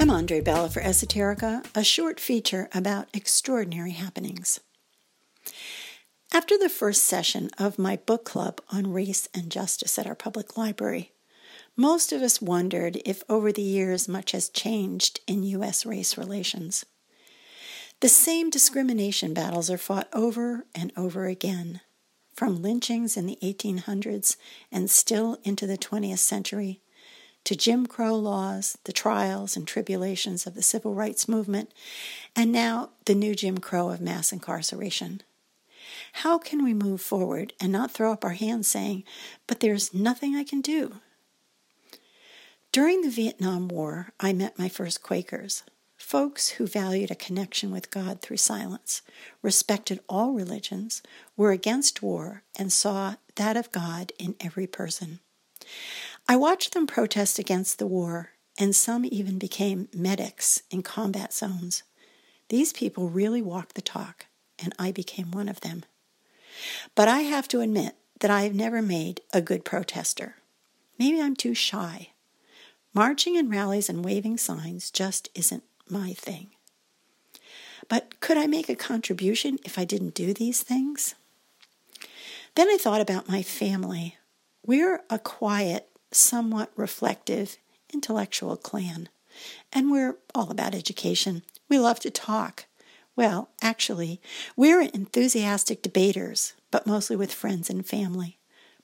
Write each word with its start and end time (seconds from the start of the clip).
I'm 0.00 0.10
Andre 0.10 0.40
Bella 0.40 0.68
for 0.68 0.80
Esoterica, 0.80 1.66
a 1.74 1.82
short 1.82 2.20
feature 2.20 2.68
about 2.72 3.08
extraordinary 3.12 3.90
happenings. 3.90 4.60
After 6.32 6.56
the 6.56 6.68
first 6.68 7.02
session 7.02 7.50
of 7.58 7.80
my 7.80 7.96
book 7.96 8.24
club 8.24 8.60
on 8.70 8.92
race 8.92 9.28
and 9.34 9.50
justice 9.50 9.98
at 9.98 10.06
our 10.06 10.14
public 10.14 10.56
library, 10.56 11.10
most 11.76 12.12
of 12.12 12.22
us 12.22 12.40
wondered 12.40 13.02
if 13.04 13.24
over 13.28 13.50
the 13.50 13.60
years 13.60 14.06
much 14.06 14.30
has 14.30 14.48
changed 14.48 15.18
in 15.26 15.42
U.S. 15.42 15.84
race 15.84 16.16
relations. 16.16 16.86
The 17.98 18.08
same 18.08 18.50
discrimination 18.50 19.34
battles 19.34 19.68
are 19.68 19.78
fought 19.78 20.08
over 20.12 20.64
and 20.76 20.92
over 20.96 21.26
again, 21.26 21.80
from 22.34 22.62
lynchings 22.62 23.16
in 23.16 23.26
the 23.26 23.38
1800s 23.42 24.36
and 24.70 24.88
still 24.88 25.38
into 25.42 25.66
the 25.66 25.76
20th 25.76 26.18
century 26.18 26.82
to 27.44 27.56
Jim 27.56 27.86
Crow 27.86 28.14
laws, 28.14 28.76
the 28.84 28.92
trials 28.92 29.56
and 29.56 29.66
tribulations 29.66 30.46
of 30.46 30.54
the 30.54 30.62
civil 30.62 30.94
rights 30.94 31.28
movement, 31.28 31.72
and 32.36 32.52
now 32.52 32.90
the 33.06 33.14
new 33.14 33.34
Jim 33.34 33.58
Crow 33.58 33.90
of 33.90 34.00
mass 34.00 34.32
incarceration. 34.32 35.22
How 36.12 36.38
can 36.38 36.62
we 36.62 36.74
move 36.74 37.00
forward 37.00 37.52
and 37.60 37.72
not 37.72 37.90
throw 37.90 38.12
up 38.12 38.24
our 38.24 38.32
hands 38.32 38.68
saying, 38.68 39.04
but 39.46 39.60
there's 39.60 39.94
nothing 39.94 40.36
I 40.36 40.44
can 40.44 40.60
do? 40.60 40.96
During 42.70 43.00
the 43.00 43.10
Vietnam 43.10 43.68
War, 43.68 44.12
I 44.20 44.32
met 44.32 44.58
my 44.58 44.68
first 44.68 45.02
Quakers, 45.02 45.62
folks 45.96 46.50
who 46.50 46.66
valued 46.66 47.10
a 47.10 47.16
connection 47.16 47.70
with 47.70 47.90
God 47.90 48.20
through 48.20 48.36
silence, 48.36 49.02
respected 49.42 50.00
all 50.08 50.32
religions, 50.32 51.02
were 51.36 51.50
against 51.50 52.02
war, 52.02 52.42
and 52.58 52.72
saw 52.72 53.14
that 53.36 53.56
of 53.56 53.72
God 53.72 54.12
in 54.18 54.36
every 54.40 54.66
person. 54.66 55.20
I 56.30 56.36
watched 56.36 56.74
them 56.74 56.86
protest 56.86 57.38
against 57.38 57.78
the 57.78 57.86
war, 57.86 58.32
and 58.58 58.76
some 58.76 59.06
even 59.06 59.38
became 59.38 59.88
medics 59.94 60.62
in 60.70 60.82
combat 60.82 61.32
zones. 61.32 61.84
These 62.50 62.74
people 62.74 63.08
really 63.08 63.40
walked 63.40 63.74
the 63.74 63.80
talk, 63.80 64.26
and 64.58 64.74
I 64.78 64.92
became 64.92 65.30
one 65.30 65.48
of 65.48 65.62
them. 65.62 65.86
But 66.94 67.08
I 67.08 67.20
have 67.20 67.48
to 67.48 67.62
admit 67.62 67.96
that 68.20 68.30
I 68.30 68.42
have 68.42 68.54
never 68.54 68.82
made 68.82 69.22
a 69.32 69.40
good 69.40 69.64
protester. 69.64 70.36
Maybe 70.98 71.18
I'm 71.18 71.34
too 71.34 71.54
shy. 71.54 72.10
Marching 72.92 73.36
in 73.36 73.48
rallies 73.48 73.88
and 73.88 74.04
waving 74.04 74.36
signs 74.36 74.90
just 74.90 75.30
isn't 75.34 75.62
my 75.88 76.12
thing. 76.12 76.48
But 77.88 78.20
could 78.20 78.36
I 78.36 78.46
make 78.46 78.68
a 78.68 78.76
contribution 78.76 79.58
if 79.64 79.78
I 79.78 79.86
didn't 79.86 80.14
do 80.14 80.34
these 80.34 80.62
things? 80.62 81.14
Then 82.54 82.68
I 82.68 82.76
thought 82.78 83.00
about 83.00 83.28
my 83.28 83.42
family. 83.42 84.16
We're 84.66 85.02
a 85.08 85.18
quiet, 85.18 85.87
somewhat 86.10 86.72
reflective, 86.76 87.56
intellectual 87.92 88.56
clan. 88.56 89.08
And 89.72 89.90
we're 89.90 90.16
all 90.34 90.50
about 90.50 90.74
education. 90.74 91.42
We 91.68 91.78
love 91.78 92.00
to 92.00 92.10
talk. 92.10 92.66
Well, 93.16 93.50
actually, 93.62 94.20
we're 94.56 94.80
enthusiastic 94.80 95.82
debaters, 95.82 96.54
but 96.70 96.86
mostly 96.86 97.16
with 97.16 97.32
friends 97.32 97.68
and 97.68 97.84
family. 97.84 98.38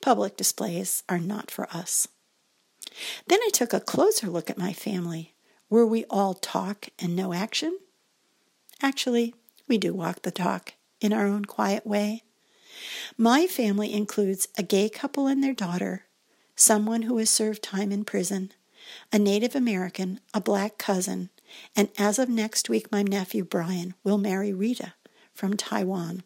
Public 0.00 0.36
displays 0.36 1.02
are 1.08 1.18
not 1.18 1.50
for 1.50 1.68
us. 1.72 2.08
Then 3.26 3.38
I 3.42 3.50
took 3.52 3.72
a 3.72 3.80
closer 3.80 4.28
look 4.28 4.50
at 4.50 4.58
my 4.58 4.72
family. 4.72 5.34
Were 5.68 5.86
we 5.86 6.04
all 6.10 6.34
talk 6.34 6.88
and 6.98 7.14
no 7.14 7.32
action? 7.32 7.78
Actually, 8.82 9.34
we 9.68 9.78
do 9.78 9.92
walk 9.92 10.22
the 10.22 10.30
talk 10.30 10.74
in 11.00 11.12
our 11.12 11.26
own 11.26 11.44
quiet 11.44 11.86
way. 11.86 12.22
My 13.16 13.46
family 13.46 13.92
includes 13.92 14.48
a 14.56 14.62
gay 14.62 14.88
couple 14.88 15.26
and 15.26 15.44
their 15.44 15.54
daughter, 15.54 16.06
someone 16.54 17.02
who 17.02 17.16
has 17.18 17.30
served 17.30 17.62
time 17.62 17.92
in 17.92 18.04
prison, 18.04 18.52
a 19.12 19.18
Native 19.18 19.54
American, 19.54 20.20
a 20.34 20.40
black 20.40 20.78
cousin, 20.78 21.30
and 21.74 21.88
as 21.98 22.18
of 22.18 22.28
next 22.28 22.68
week, 22.68 22.90
my 22.92 23.02
nephew 23.02 23.44
Brian 23.44 23.94
will 24.04 24.18
marry 24.18 24.52
Rita 24.52 24.94
from 25.34 25.56
Taiwan. 25.56 26.22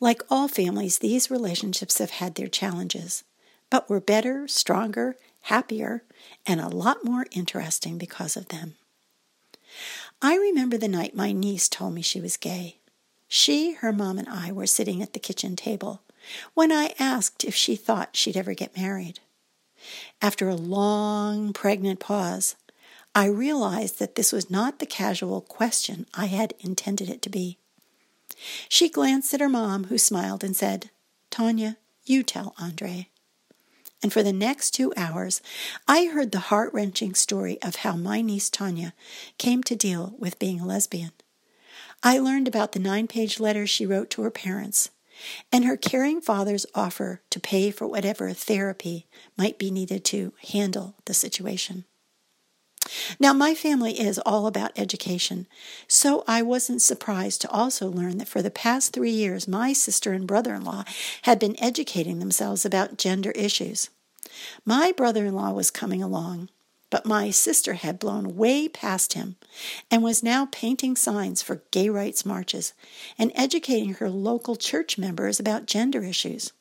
Like 0.00 0.22
all 0.30 0.48
families, 0.48 0.98
these 0.98 1.30
relationships 1.30 1.98
have 1.98 2.10
had 2.10 2.34
their 2.34 2.48
challenges, 2.48 3.24
but 3.70 3.88
we're 3.88 4.00
better, 4.00 4.48
stronger, 4.48 5.16
happier, 5.42 6.04
and 6.46 6.60
a 6.60 6.68
lot 6.68 7.04
more 7.04 7.26
interesting 7.32 7.98
because 7.98 8.36
of 8.36 8.48
them. 8.48 8.76
I 10.22 10.36
remember 10.36 10.78
the 10.78 10.88
night 10.88 11.14
my 11.14 11.32
niece 11.32 11.68
told 11.68 11.94
me 11.94 12.02
she 12.02 12.20
was 12.20 12.36
gay. 12.36 12.78
She, 13.28 13.72
her 13.72 13.92
mom, 13.92 14.18
and 14.18 14.28
I 14.28 14.52
were 14.52 14.66
sitting 14.66 15.02
at 15.02 15.12
the 15.12 15.20
kitchen 15.20 15.54
table 15.54 16.02
when 16.54 16.72
I 16.72 16.94
asked 16.98 17.44
if 17.44 17.54
she 17.54 17.76
thought 17.76 18.16
she'd 18.16 18.36
ever 18.36 18.54
get 18.54 18.76
married. 18.76 19.20
After 20.20 20.48
a 20.48 20.54
long, 20.54 21.52
pregnant 21.52 22.00
pause, 22.00 22.56
I 23.14 23.26
realized 23.26 23.98
that 23.98 24.14
this 24.14 24.32
was 24.32 24.50
not 24.50 24.78
the 24.78 24.86
casual 24.86 25.40
question 25.40 26.06
I 26.14 26.26
had 26.26 26.54
intended 26.60 27.08
it 27.08 27.22
to 27.22 27.30
be. 27.30 27.58
She 28.68 28.88
glanced 28.88 29.34
at 29.34 29.40
her 29.40 29.48
mom, 29.48 29.84
who 29.84 29.98
smiled 29.98 30.44
and 30.44 30.56
said, 30.56 30.90
Tanya, 31.30 31.76
you 32.04 32.22
tell 32.22 32.54
Andre. 32.58 33.08
And 34.02 34.12
for 34.12 34.22
the 34.22 34.32
next 34.32 34.70
two 34.72 34.92
hours, 34.96 35.40
I 35.88 36.06
heard 36.06 36.30
the 36.30 36.38
heart 36.38 36.72
wrenching 36.72 37.14
story 37.14 37.60
of 37.62 37.76
how 37.76 37.96
my 37.96 38.20
niece 38.20 38.48
Tanya 38.48 38.94
came 39.38 39.62
to 39.64 39.74
deal 39.74 40.14
with 40.18 40.38
being 40.38 40.60
a 40.60 40.66
lesbian. 40.66 41.12
I 42.02 42.18
learned 42.18 42.46
about 42.46 42.72
the 42.72 42.78
nine 42.78 43.08
page 43.08 43.40
letter 43.40 43.66
she 43.66 43.86
wrote 43.86 44.10
to 44.10 44.22
her 44.22 44.30
parents, 44.30 44.90
and 45.52 45.64
her 45.64 45.76
caring 45.76 46.20
father's 46.20 46.66
offer 46.74 47.22
to 47.30 47.40
pay 47.40 47.70
for 47.70 47.86
whatever 47.86 48.32
therapy 48.32 49.06
might 49.36 49.58
be 49.58 49.70
needed 49.70 50.04
to 50.06 50.32
handle 50.52 50.94
the 51.04 51.14
situation. 51.14 51.84
Now, 53.20 53.32
my 53.32 53.54
family 53.54 54.00
is 54.00 54.18
all 54.20 54.46
about 54.46 54.78
education, 54.78 55.46
so 55.86 56.24
I 56.26 56.42
wasn't 56.42 56.80
surprised 56.80 57.40
to 57.42 57.50
also 57.50 57.88
learn 57.88 58.18
that 58.18 58.28
for 58.28 58.40
the 58.40 58.50
past 58.50 58.92
three 58.92 59.10
years, 59.10 59.48
my 59.48 59.72
sister 59.72 60.12
and 60.12 60.26
brother 60.26 60.54
in 60.54 60.64
law 60.64 60.84
had 61.22 61.38
been 61.38 61.60
educating 61.62 62.18
themselves 62.18 62.64
about 62.64 62.96
gender 62.96 63.32
issues. 63.32 63.90
My 64.64 64.92
brother 64.92 65.26
in 65.26 65.34
law 65.34 65.52
was 65.52 65.70
coming 65.70 66.02
along, 66.02 66.48
but 66.90 67.06
my 67.06 67.30
sister 67.30 67.74
had 67.74 67.98
blown 67.98 68.36
way 68.36 68.68
past 68.68 69.12
him 69.12 69.36
and 69.90 70.02
was 70.02 70.22
now 70.22 70.48
painting 70.50 70.96
signs 70.96 71.42
for 71.42 71.62
gay 71.70 71.88
rights 71.88 72.24
marches 72.24 72.72
and 73.18 73.32
educating 73.34 73.94
her 73.94 74.10
local 74.10 74.56
church 74.56 74.98
members 74.98 75.38
about 75.38 75.66
gender 75.66 76.02
issues. 76.02 76.52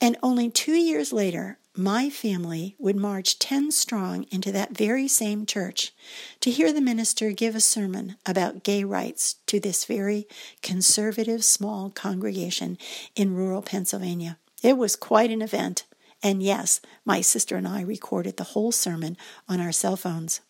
And 0.00 0.16
only 0.22 0.50
two 0.50 0.74
years 0.74 1.12
later, 1.12 1.58
my 1.78 2.08
family 2.08 2.74
would 2.78 2.96
march 2.96 3.38
10 3.38 3.70
strong 3.70 4.26
into 4.30 4.50
that 4.52 4.76
very 4.76 5.06
same 5.08 5.44
church 5.44 5.92
to 6.40 6.50
hear 6.50 6.72
the 6.72 6.80
minister 6.80 7.32
give 7.32 7.54
a 7.54 7.60
sermon 7.60 8.16
about 8.24 8.62
gay 8.62 8.82
rights 8.82 9.36
to 9.46 9.60
this 9.60 9.84
very 9.84 10.26
conservative 10.62 11.44
small 11.44 11.90
congregation 11.90 12.78
in 13.14 13.34
rural 13.34 13.60
Pennsylvania. 13.62 14.38
It 14.62 14.78
was 14.78 14.96
quite 14.96 15.30
an 15.30 15.42
event. 15.42 15.84
And 16.26 16.42
yes, 16.42 16.80
my 17.04 17.20
sister 17.20 17.54
and 17.54 17.68
I 17.68 17.82
recorded 17.82 18.36
the 18.36 18.42
whole 18.42 18.72
sermon 18.72 19.16
on 19.48 19.60
our 19.60 19.70
cell 19.70 19.94
phones. 19.94 20.40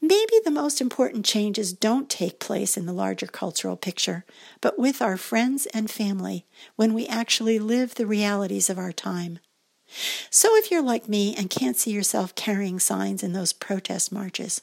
Maybe 0.00 0.40
the 0.42 0.50
most 0.50 0.80
important 0.80 1.24
changes 1.24 1.72
don't 1.72 2.10
take 2.10 2.40
place 2.40 2.76
in 2.76 2.84
the 2.84 2.92
larger 2.92 3.28
cultural 3.28 3.76
picture, 3.76 4.24
but 4.60 4.76
with 4.76 5.00
our 5.00 5.16
friends 5.16 5.66
and 5.66 5.88
family 5.88 6.46
when 6.74 6.94
we 6.94 7.06
actually 7.06 7.60
live 7.60 7.94
the 7.94 8.08
realities 8.08 8.68
of 8.68 8.76
our 8.76 8.90
time. 8.90 9.38
So 10.30 10.56
if 10.56 10.68
you're 10.68 10.82
like 10.82 11.08
me 11.08 11.32
and 11.36 11.48
can't 11.48 11.76
see 11.76 11.92
yourself 11.92 12.34
carrying 12.34 12.80
signs 12.80 13.22
in 13.22 13.32
those 13.32 13.52
protest 13.52 14.10
marches, 14.10 14.62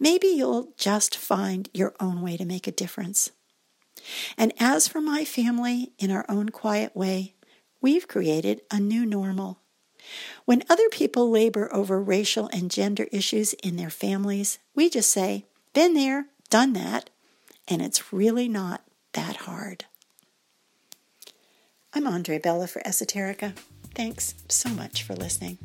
maybe 0.00 0.28
you'll 0.28 0.72
just 0.78 1.14
find 1.14 1.68
your 1.74 1.94
own 2.00 2.22
way 2.22 2.38
to 2.38 2.46
make 2.46 2.66
a 2.66 2.72
difference. 2.72 3.32
And 4.38 4.54
as 4.58 4.88
for 4.88 5.02
my 5.02 5.26
family, 5.26 5.92
in 5.98 6.10
our 6.10 6.24
own 6.26 6.48
quiet 6.48 6.96
way, 6.96 7.34
we've 7.86 8.08
created 8.08 8.60
a 8.68 8.80
new 8.80 9.06
normal. 9.06 9.60
When 10.44 10.64
other 10.68 10.88
people 10.88 11.30
labor 11.30 11.72
over 11.72 12.02
racial 12.02 12.50
and 12.52 12.68
gender 12.68 13.06
issues 13.12 13.52
in 13.52 13.76
their 13.76 13.90
families, 13.90 14.58
we 14.74 14.90
just 14.90 15.08
say, 15.08 15.44
been 15.72 15.94
there, 15.94 16.26
done 16.50 16.72
that, 16.72 17.10
and 17.68 17.80
it's 17.80 18.12
really 18.12 18.48
not 18.48 18.82
that 19.12 19.36
hard. 19.36 19.84
I'm 21.94 22.08
Andre 22.08 22.40
Bella 22.40 22.66
for 22.66 22.80
Esoterica. 22.80 23.54
Thanks 23.94 24.34
so 24.48 24.68
much 24.68 25.04
for 25.04 25.14
listening. 25.14 25.58